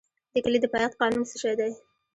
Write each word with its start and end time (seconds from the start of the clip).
د 0.33 0.33
کتلې 0.43 0.59
د 0.61 0.65
پایښت 0.73 0.93
قانون 1.01 1.23
څه 1.29 1.35
شی 1.41 1.53
دی؟ 1.59 1.71